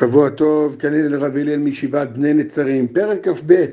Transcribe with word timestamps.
שבוע 0.00 0.30
טוב, 0.30 0.76
כאן 0.78 0.94
הנה 0.94 1.08
לרב 1.08 1.36
הלל 1.36 1.56
מישיבת 1.56 2.08
בני 2.08 2.34
נצרים, 2.34 2.88
פרק 2.88 3.28
כ"ב, 3.28 3.66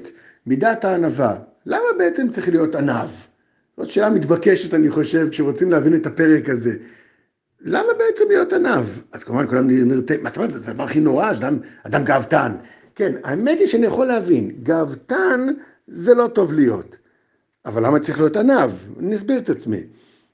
מידת 0.45 0.85
הענווה. 0.85 1.37
למה 1.65 1.85
בעצם 1.97 2.29
צריך 2.29 2.49
להיות 2.49 2.75
ענב? 2.75 3.09
זאת 3.77 3.89
שאלה 3.89 4.09
מתבקשת 4.09 4.73
אני 4.73 4.89
חושב, 4.89 5.27
כשרוצים 5.31 5.71
להבין 5.71 5.95
את 5.95 6.05
הפרק 6.05 6.49
הזה. 6.49 6.75
למה 7.61 7.87
בעצם 7.97 8.23
להיות 8.27 8.53
ענב? 8.53 8.85
אז 9.11 9.23
כמובן 9.23 9.47
כולם 9.47 9.67
נרתעים, 9.69 10.23
מה 10.23 10.29
זאת 10.29 10.37
אומרת, 10.37 10.51
זה 10.51 10.71
הדבר 10.71 10.83
הכי 10.83 10.99
נורא, 10.99 11.31
אדם, 11.31 11.57
אדם 11.83 12.03
גאוותן. 12.03 12.55
כן, 12.95 13.11
האמת 13.23 13.59
היא 13.59 13.67
שאני 13.67 13.85
יכול 13.85 14.05
להבין, 14.05 14.51
גאוותן 14.63 15.47
זה 15.87 16.15
לא 16.15 16.27
טוב 16.27 16.53
להיות. 16.53 16.97
אבל 17.65 17.85
למה 17.85 17.99
צריך 17.99 18.19
להיות 18.19 18.37
ענב? 18.37 18.71
אני 18.99 19.15
אסביר 19.15 19.39
את 19.39 19.49
עצמי. 19.49 19.81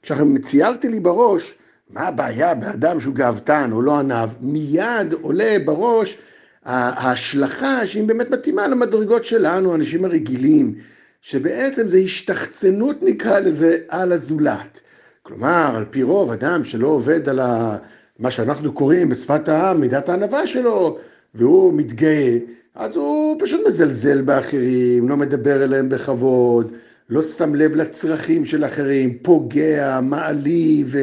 כשציירתי 0.02 0.90
לי 0.90 1.00
בראש, 1.00 1.56
מה 1.90 2.08
הבעיה 2.08 2.56
באדם 2.56 3.00
שהוא 3.00 3.16
גאוותן 3.16 3.70
או 3.72 3.82
לא 3.82 4.00
ענב? 4.00 4.30
מיד 4.42 5.14
עולה 5.22 5.58
בראש 5.66 6.18
ההשלכה 6.66 7.88
שהיא 7.88 8.08
באמת 8.08 8.30
מתאימה 8.30 8.68
למדרגות 8.68 9.26
שלנו, 9.26 9.72
האנשים 9.72 10.06
הרגילים, 10.06 10.76
שבעצם 11.22 11.88
זה 11.88 11.98
השתחצנות 11.98 13.04
נקרא 13.04 13.40
לזה 13.40 13.78
על 13.88 14.12
הזולת. 14.12 14.82
כלומר, 15.24 15.74
על 15.76 15.86
פי 15.90 16.04
רוב, 16.04 16.32
אדם 16.32 16.64
שלא 16.64 16.88
עובד 16.88 17.30
על 17.30 17.40
ה... 17.40 17.78
מה 18.20 18.32
שאנחנו 18.32 18.74
קוראים 18.74 19.10
בשפת 19.10 19.50
העם, 19.50 19.82
מידת 19.82 20.10
הענווה 20.10 20.48
שלו, 20.48 20.98
והוא 21.36 21.74
מתגאה, 21.74 22.38
אז 22.76 22.96
הוא 22.96 23.38
פשוט 23.40 23.62
מזלזל 23.68 24.22
באחרים, 24.22 25.10
לא 25.10 25.18
מדבר 25.18 25.64
אליהם 25.64 25.90
בכבוד, 25.90 26.74
לא 27.14 27.22
שם 27.22 27.56
לב 27.56 27.76
לצרכים 27.76 28.46
של 28.46 28.66
אחרים, 28.66 29.18
פוגע, 29.22 30.00
מעליב, 30.04 30.96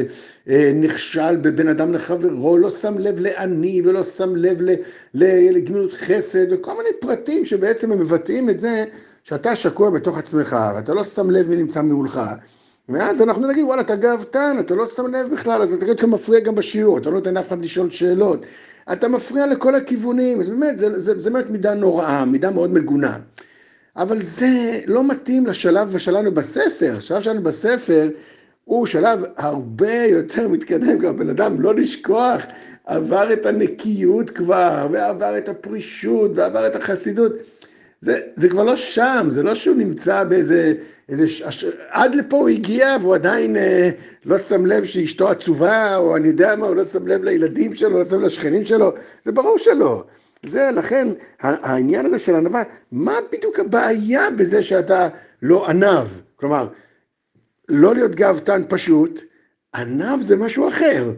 אה, 0.49 0.71
נכשל 0.75 1.35
בבין 1.35 1.67
אדם 1.67 1.93
לחברו, 1.93 2.57
לא 2.57 2.69
שם 2.69 2.97
לב 2.97 3.19
לעני 3.19 3.81
ולא 3.85 4.03
שם 4.03 4.35
לב 4.35 4.57
לגמילות 5.13 5.93
חסד 5.93 6.51
וכל 6.51 6.77
מיני 6.77 6.89
פרטים 7.01 7.45
שבעצם 7.45 7.91
הם 7.91 7.99
מבטאים 7.99 8.49
את 8.49 8.59
זה 8.59 8.83
שאתה 9.23 9.55
שקוע 9.55 9.89
בתוך 9.89 10.17
עצמך 10.17 10.57
ואתה 10.75 10.93
לא 10.93 11.03
שם 11.03 11.29
לב 11.29 11.49
מי 11.49 11.55
נמצא 11.55 11.81
מולך. 11.81 12.21
ואז 12.89 13.21
אנחנו 13.21 13.47
נגיד 13.47 13.65
וואלה 13.65 13.81
אתה 13.81 13.95
גאוותן, 13.95 14.57
אתה 14.59 14.75
לא 14.75 14.85
שם 14.85 15.07
לב 15.07 15.31
בכלל, 15.33 15.61
אז 15.61 15.73
אתה 15.73 15.87
שאתה 15.87 16.07
מפריע 16.07 16.39
גם 16.39 16.55
בשיעור, 16.55 16.97
אתה 16.97 17.09
לא 17.09 17.15
נותן 17.15 17.37
אף 17.37 17.47
אחד 17.47 17.61
לשאול 17.61 17.89
שאלות, 17.89 18.45
אתה 18.91 19.07
מפריע 19.07 19.47
לכל 19.47 19.75
הכיוונים, 19.75 20.41
אז 20.41 20.49
באמת 20.49 20.79
זה, 20.79 20.99
זה, 20.99 21.19
זה 21.19 21.29
באמת 21.29 21.49
מידה 21.49 21.73
נוראה, 21.73 22.25
מידה 22.25 22.51
מאוד 22.51 22.73
מגונה. 22.73 23.19
אבל 23.97 24.21
זה 24.21 24.79
לא 24.87 25.07
מתאים 25.07 25.45
לשלב 25.45 25.97
שלנו 25.97 26.31
בספר, 26.31 26.93
השלב 26.97 27.21
שלנו 27.21 27.43
בספר 27.43 28.09
הוא 28.63 28.85
שלב 28.85 29.23
הרבה 29.37 29.93
יותר 29.93 30.47
מתקדם, 30.47 30.97
גם 30.97 31.17
בן 31.17 31.29
אדם 31.29 31.61
לא 31.61 31.75
לשכוח, 31.75 32.41
עבר 32.85 33.33
את 33.33 33.45
הנקיות 33.45 34.29
כבר, 34.29 34.87
ועבר 34.91 35.37
את 35.37 35.49
הפרישות, 35.49 36.31
ועבר 36.35 36.67
את 36.67 36.75
החסידות. 36.75 37.31
זה, 38.01 38.19
זה 38.35 38.49
כבר 38.49 38.63
לא 38.63 38.75
שם, 38.75 39.27
זה 39.31 39.43
לא 39.43 39.55
שהוא 39.55 39.75
נמצא 39.75 40.23
באיזה... 40.23 40.73
איזה, 41.09 41.27
ש... 41.27 41.65
עד 41.89 42.15
לפה 42.15 42.37
הוא 42.37 42.49
הגיע 42.49 42.95
והוא 43.01 43.15
עדיין 43.15 43.55
אה, 43.55 43.89
לא 44.25 44.37
שם 44.37 44.65
לב 44.65 44.85
שאשתו 44.85 45.29
עצובה, 45.29 45.97
או 45.97 46.15
אני 46.15 46.27
יודע 46.27 46.55
מה, 46.55 46.67
הוא 46.67 46.75
לא 46.75 46.85
שם 46.85 47.07
לב 47.07 47.23
לילדים 47.23 47.75
שלו, 47.75 47.99
לא 47.99 48.05
שם 48.05 48.15
לב 48.15 48.25
לשכנים 48.25 48.65
שלו, 48.65 48.91
זה 49.23 49.31
ברור 49.31 49.57
שלא. 49.57 50.03
זה 50.45 50.69
לכן 50.75 51.07
העניין 51.39 52.05
הזה 52.05 52.19
של 52.19 52.35
ענווה, 52.35 52.63
מה 52.91 53.13
בדיוק 53.31 53.59
הבעיה 53.59 54.31
בזה 54.31 54.63
שאתה 54.63 55.09
לא 55.41 55.69
ענב? 55.69 56.07
כלומר, 56.35 56.67
לא 57.69 57.93
להיות 57.93 58.15
גאוותן 58.15 58.61
פשוט, 58.69 59.21
ענב 59.75 60.21
זה 60.21 60.35
משהו 60.35 60.69
אחר. 60.69 61.11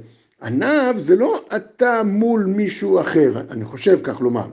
ענב 0.43 0.99
זה 0.99 1.15
לא 1.15 1.45
אתה 1.55 2.03
מול 2.03 2.45
מישהו 2.45 3.01
אחר, 3.01 3.41
אני 3.49 3.65
חושב 3.65 3.99
כך 4.03 4.21
לומר. 4.21 4.47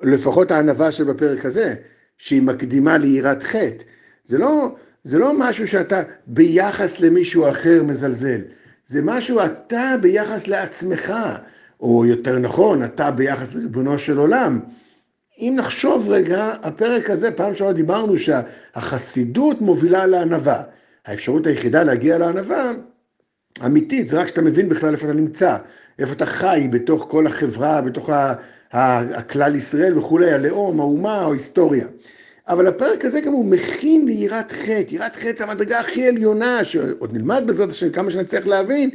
לפחות 0.00 0.50
הענווה 0.50 0.92
שבפרק 0.92 1.44
הזה, 1.44 1.74
שהיא 2.18 2.42
מקדימה 2.42 2.98
ליראת 2.98 3.42
חטא. 3.42 3.84
זה 4.24 4.38
לא, 4.38 4.74
זה 5.04 5.18
לא 5.18 5.32
משהו 5.38 5.68
שאתה 5.68 6.02
ביחס 6.26 7.00
למישהו 7.00 7.48
אחר 7.48 7.82
מזלזל, 7.82 8.40
זה 8.86 9.00
משהו 9.02 9.40
אתה 9.44 9.94
ביחס 10.00 10.48
לעצמך. 10.48 11.12
או 11.82 12.06
יותר 12.06 12.38
נכון, 12.38 12.84
אתה 12.84 13.10
ביחס 13.10 13.54
לריבונו 13.54 13.98
של 13.98 14.18
עולם. 14.18 14.60
אם 15.38 15.54
נחשוב 15.56 16.08
רגע, 16.08 16.52
הפרק 16.62 17.10
הזה, 17.10 17.30
פעם 17.30 17.54
שעברה 17.54 17.72
דיברנו 17.72 18.14
שהחסידות 18.18 19.60
מובילה 19.60 20.06
לענווה. 20.06 20.62
האפשרות 21.06 21.46
היחידה 21.46 21.82
להגיע 21.82 22.18
לענווה, 22.18 22.72
אמיתית, 23.66 24.08
זה 24.08 24.18
רק 24.20 24.26
כשאתה 24.26 24.42
מבין 24.42 24.68
בכלל 24.68 24.92
איפה 24.92 25.06
אתה 25.06 25.14
נמצא, 25.14 25.56
איפה 25.98 26.12
אתה 26.12 26.26
חי 26.26 26.68
בתוך 26.70 27.06
כל 27.08 27.26
החברה, 27.26 27.80
בתוך 27.80 28.10
הכלל 28.72 29.54
ישראל 29.54 29.98
וכולי, 29.98 30.32
הלאום, 30.32 30.80
האומה, 30.80 31.14
ההיסטוריה. 31.14 31.86
אבל 32.48 32.66
הפרק 32.66 33.04
הזה 33.04 33.20
גם 33.20 33.32
הוא 33.32 33.44
מכין 33.44 34.06
ליראת 34.06 34.52
חטא, 34.52 34.94
יראת 34.94 35.16
חטא 35.16 35.36
זה 35.36 35.44
המדרגה 35.44 35.80
הכי 35.80 36.08
עליונה, 36.08 36.64
שעוד 36.64 37.12
נלמד 37.12 37.42
בעזרת 37.46 37.70
השם 37.70 37.90
כמה 37.90 38.10
שנצליח 38.10 38.46
להבין, 38.46 38.90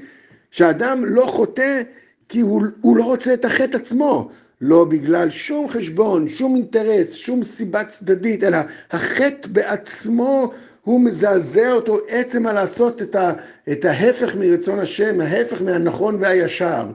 שאדם 0.52 1.06
לא 1.06 1.26
חוטא 1.26 1.82
כי 2.30 2.40
הוא, 2.40 2.62
הוא 2.82 2.98
לא 2.98 3.04
רוצה 3.04 3.34
את 3.34 3.46
החטא 3.46 3.78
עצמו, 3.78 4.30
לא 4.62 4.86
בגלל 4.86 5.30
שום 5.30 5.70
חשבון, 5.70 6.28
שום 6.28 6.56
אינטרס, 6.56 7.14
שום 7.14 7.44
סיבה 7.44 7.84
צדדית, 7.84 8.44
אלא 8.44 8.58
החטא 8.92 9.48
בעצמו 9.52 10.52
הוא 10.84 11.02
מזעזע 11.02 11.72
אותו 11.72 12.00
עצם 12.08 12.48
לעשות 12.48 13.02
את, 13.02 13.16
ה, 13.16 13.34
את 13.72 13.86
ההפך 13.86 14.36
מרצון 14.36 14.80
השם, 14.80 15.22
ההפך 15.22 15.62
מהנכון 15.62 16.18
והישר. 16.22 16.86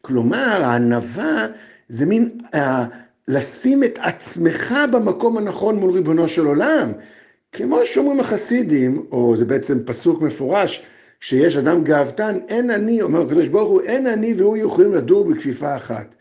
כלומר, 0.00 0.60
הענווה 0.64 1.46
זה 1.88 2.06
מין 2.06 2.30
אה, 2.54 2.84
לשים 3.28 3.84
את 3.84 3.98
עצמך 4.02 4.74
במקום 4.92 5.38
הנכון 5.38 5.76
מול 5.76 5.90
ריבונו 5.90 6.28
של 6.28 6.46
עולם. 6.46 6.92
כמו 7.52 7.84
שאומרים 7.84 8.20
החסידים, 8.20 9.06
או 9.12 9.36
זה 9.36 9.44
בעצם 9.44 9.78
פסוק 9.84 10.22
מפורש, 10.22 10.82
שיש 11.20 11.56
אדם 11.56 11.84
גאוותן, 11.84 12.38
אין 12.48 12.70
אני, 12.70 13.02
אומר 13.02 13.22
הקדוש 13.22 13.48
ברוך 13.48 13.68
הוא, 13.68 13.80
אין 13.80 14.06
אני 14.06 14.34
והוא 14.36 14.56
יכולים 14.56 14.94
לדור 14.94 15.24
בכפיפה 15.24 15.76
אחת. 15.76 16.14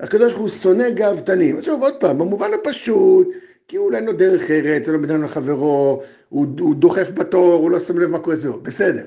הקדוש 0.00 0.32
ברוך 0.32 0.40
הוא 0.40 0.48
שונא 0.48 0.90
גאוותנים. 0.90 1.58
עכשיו 1.58 1.82
עוד 1.82 1.94
פעם, 2.00 2.18
במובן 2.18 2.50
הפשוט, 2.54 3.28
כי 3.68 3.76
אולי 3.76 3.96
אין 3.96 4.04
לו 4.04 4.12
דרך 4.12 4.50
ארץ, 4.50 4.88
אין 4.88 4.96
לו 4.96 5.02
בדם 5.02 5.22
לחברו, 5.22 6.02
הוא, 6.28 6.46
הוא 6.60 6.74
דוחף 6.74 7.10
בתור, 7.10 7.54
הוא 7.54 7.70
לא 7.70 7.78
שם 7.78 7.98
לב 7.98 8.10
מה 8.10 8.18
קורה 8.18 8.36
סביבו, 8.36 8.58
בסדר. 8.58 9.06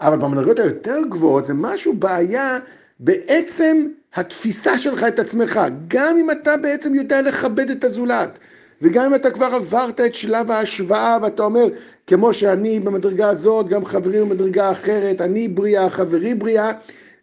אבל 0.00 0.16
במדרגות 0.16 0.58
היותר 0.58 0.96
גבוהות 1.08 1.46
זה 1.46 1.54
משהו 1.54 1.94
בעיה 1.94 2.58
בעצם 3.00 3.86
התפיסה 4.14 4.78
שלך 4.78 5.04
את 5.04 5.18
עצמך. 5.18 5.60
גם 5.88 6.16
אם 6.18 6.30
אתה 6.30 6.56
בעצם 6.56 6.94
יודע 6.94 7.22
לכבד 7.22 7.70
את 7.70 7.84
הזולת, 7.84 8.38
וגם 8.82 9.04
אם 9.04 9.14
אתה 9.14 9.30
כבר 9.30 9.46
עברת 9.46 10.00
את 10.00 10.14
שלב 10.14 10.50
ההשוואה 10.50 11.18
ואתה 11.22 11.42
אומר, 11.42 11.66
כמו 12.08 12.34
שאני 12.34 12.80
במדרגה 12.80 13.30
הזאת, 13.30 13.68
גם 13.68 13.84
חברים 13.84 14.28
במדרגה 14.28 14.70
אחרת, 14.72 15.20
אני 15.20 15.48
בריאה, 15.48 15.90
חברי 15.90 16.34
בריאה, 16.34 16.70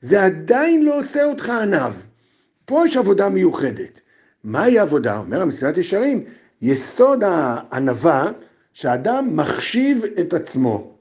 זה 0.01 0.23
עדיין 0.23 0.84
לא 0.84 0.97
עושה 0.97 1.23
אותך 1.23 1.50
עניו. 1.50 1.94
פה 2.66 2.84
יש 2.88 2.97
עבודה 2.97 3.29
מיוחדת. 3.29 4.01
מהי 4.44 4.79
העבודה? 4.79 5.18
אומר 5.18 5.41
המסילת 5.41 5.78
ישרים, 5.78 6.23
יסוד 6.62 7.23
הענווה, 7.23 8.31
שאדם 8.73 9.38
מחשיב 9.38 10.03
את 10.19 10.34
עצמו. 10.34 10.97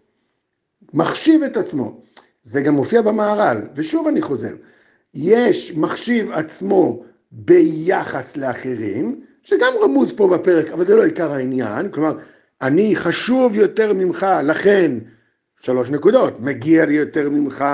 מחשיב 0.95 1.43
את 1.43 1.57
עצמו. 1.57 2.01
זה 2.43 2.61
גם 2.61 2.75
מופיע 2.75 3.03
במהר"ל, 3.03 3.63
ושוב 3.75 4.07
אני 4.07 4.23
חוזר, 4.23 4.55
יש 5.15 5.73
מחשיב 5.77 6.31
עצמו 6.31 7.05
ביחס 7.33 8.37
לאחרים, 8.37 9.21
שגם 9.43 9.73
רמוז 9.83 10.13
פה 10.13 10.29
בפרק, 10.29 10.71
אבל 10.71 10.85
זה 10.85 10.97
לא 10.97 11.05
עיקר 11.05 11.33
העניין, 11.33 11.91
כלומר, 11.91 12.17
אני 12.65 12.97
חשוב 12.97 13.57
יותר 13.57 13.93
ממך, 13.93 14.27
לכן, 14.45 14.93
שלוש 15.61 15.91
נקודות, 15.91 16.41
מגיע 16.41 16.85
לי 16.85 16.95
יותר 16.95 17.31
ממך, 17.31 17.65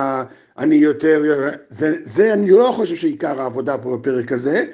אני 0.59 0.75
יותר, 0.75 1.23
זה, 1.69 1.97
זה 2.05 2.33
אני 2.33 2.51
לא 2.51 2.73
חושב 2.77 2.97
שעיקר 2.97 3.41
העבודה 3.43 3.79
פה 3.79 3.97
בפרק 3.97 4.33
הזה, 4.33 4.65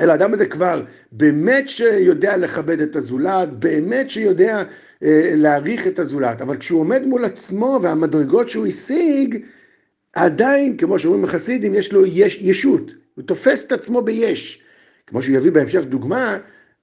אלא 0.00 0.12
האדם 0.12 0.34
הזה 0.34 0.46
כבר 0.46 0.84
באמת 1.12 1.68
שיודע 1.68 2.36
לכבד 2.36 2.80
את 2.80 2.96
הזולת, 2.96 3.48
באמת 3.48 4.10
שיודע 4.10 4.62
אה, 5.02 5.30
להעריך 5.34 5.86
את 5.86 5.98
הזולת, 5.98 6.40
אבל 6.42 6.56
כשהוא 6.56 6.80
עומד 6.80 7.06
מול 7.06 7.24
עצמו 7.24 7.78
והמדרגות 7.82 8.48
שהוא 8.48 8.66
השיג, 8.66 9.44
עדיין, 10.12 10.76
כמו 10.76 10.98
שאומרים 10.98 11.24
החסידים, 11.24 11.74
יש 11.74 11.92
לו 11.92 12.06
יש, 12.06 12.38
ישות, 12.40 12.92
הוא 13.14 13.24
תופס 13.24 13.64
את 13.64 13.72
עצמו 13.72 14.02
ביש. 14.02 14.62
כמו 15.06 15.22
שהוא 15.22 15.36
יביא 15.36 15.52
בהמשך 15.52 15.80
דוגמה, 15.80 16.38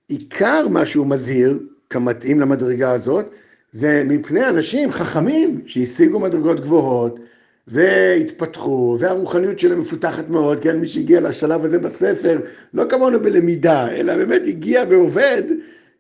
עיקר 0.08 0.68
מה 0.68 0.86
שהוא 0.86 1.08
מזהיר, 1.08 1.60
כמתאים 1.94 2.40
למדרגה 2.40 2.92
הזאת, 2.92 3.26
זה 3.72 4.04
מפני 4.06 4.50
אנשים 4.50 4.92
חכמים 4.92 5.62
שהשיגו 5.66 6.20
מדרגות 6.20 6.60
גבוהות 6.60 7.20
והתפתחו, 7.68 8.98
והרוחניות 9.00 9.60
שלהם 9.60 9.80
מפותחת 9.80 10.30
מאוד, 10.30 10.60
כן, 10.60 10.80
מי 10.80 10.88
שהגיע 10.88 11.22
לשלב 11.22 11.64
הזה 11.64 11.80
בספר, 11.80 12.40
לא 12.74 12.84
כמונו 12.90 13.20
בלמידה, 13.20 13.92
אלא 13.92 14.16
באמת 14.16 14.42
הגיע 14.48 14.84
ועובד, 14.90 15.44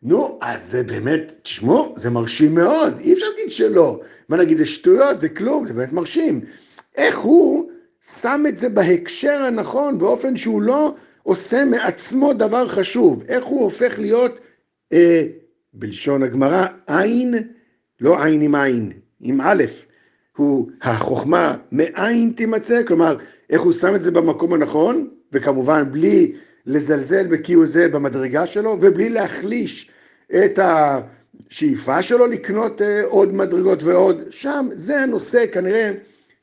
נו, 0.03 0.39
אז 0.41 0.71
זה 0.71 0.83
באמת, 0.83 1.35
תשמעו, 1.41 1.93
זה 1.97 2.09
מרשים 2.09 2.55
מאוד, 2.55 2.99
אי 2.99 3.13
אפשר 3.13 3.25
להגיד 3.29 3.51
שלא. 3.51 3.99
מה 4.29 4.37
נגיד, 4.37 4.57
זה 4.57 4.65
שטויות, 4.65 5.19
זה 5.19 5.29
כלום, 5.29 5.67
זה 5.67 5.73
באמת 5.73 5.93
מרשים. 5.93 6.41
איך 6.95 7.19
הוא 7.19 7.69
שם 8.21 8.43
את 8.47 8.57
זה 8.57 8.69
בהקשר 8.69 9.43
הנכון, 9.43 9.97
באופן 9.97 10.37
שהוא 10.37 10.61
לא 10.61 10.93
עושה 11.23 11.65
מעצמו 11.65 12.33
דבר 12.33 12.67
חשוב, 12.67 13.23
איך 13.27 13.45
הוא 13.45 13.63
הופך 13.63 13.99
להיות, 13.99 14.39
אה, 14.93 15.23
בלשון 15.73 16.23
הגמרא, 16.23 16.65
עין, 16.87 17.35
לא 18.01 18.23
עין 18.23 18.41
עם 18.41 18.55
עין, 18.55 18.91
עם 19.21 19.41
א', 19.41 19.63
הוא 20.37 20.69
החוכמה 20.81 21.57
מאין 21.71 22.33
תימצא, 22.35 22.83
כלומר, 22.83 23.17
איך 23.49 23.61
הוא 23.61 23.73
שם 23.73 23.95
את 23.95 24.03
זה 24.03 24.11
במקום 24.11 24.53
הנכון, 24.53 25.07
וכמובן 25.31 25.91
בלי 25.91 26.33
לזלזל 26.65 27.27
בכיהו 27.27 27.65
זה 27.65 27.87
במדרגה 27.87 28.45
שלו, 28.45 28.77
ובלי 28.81 29.09
להחליש 29.09 29.89
את 30.35 30.59
השאיפה 30.59 32.01
שלו 32.01 32.27
לקנות 32.27 32.81
אה, 32.81 33.03
עוד 33.03 33.33
מדרגות 33.33 33.83
ועוד, 33.83 34.21
שם 34.29 34.67
זה 34.71 34.99
הנושא 34.99 35.45
כנראה 35.51 35.91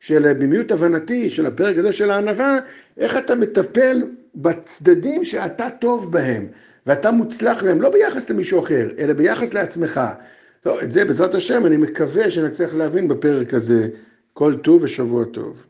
של 0.00 0.32
במיעוט 0.32 0.72
הבנתי 0.72 1.30
של 1.30 1.46
הפרק 1.46 1.76
הזה 1.78 1.92
של 1.92 2.10
הענווה, 2.10 2.58
איך 2.98 3.16
אתה 3.16 3.34
מטפל 3.34 4.02
בצדדים 4.34 5.24
שאתה 5.24 5.70
טוב 5.80 6.12
בהם, 6.12 6.46
ואתה 6.86 7.10
מוצלח 7.10 7.64
בהם, 7.64 7.80
לא 7.80 7.90
ביחס 7.90 8.30
למישהו 8.30 8.60
אחר, 8.60 8.88
אלא 8.98 9.12
ביחס 9.12 9.54
לעצמך. 9.54 10.00
טוב, 10.60 10.78
את 10.78 10.92
זה 10.92 11.04
בעזרת 11.04 11.34
השם 11.34 11.66
אני 11.66 11.76
מקווה 11.76 12.30
שנצליח 12.30 12.74
להבין 12.74 13.08
בפרק 13.08 13.54
הזה. 13.54 13.88
כל 14.32 14.56
טוב 14.62 14.82
ושבוע 14.82 15.24
טוב. 15.24 15.66